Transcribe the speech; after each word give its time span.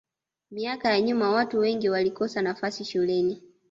miaka 0.51 0.89
ya 0.89 1.01
nyuma 1.01 1.29
watu 1.31 1.59
wengi 1.59 1.89
walikosa 1.89 2.41
nafasi 2.41 2.85
shuleni 2.85 3.41